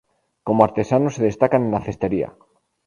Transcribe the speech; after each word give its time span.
Como 0.47 0.63
artesanos 0.67 1.13
se 1.13 1.23
destacan 1.23 1.61
en 1.65 1.71
la 1.73 1.81
cestería. 1.87 2.33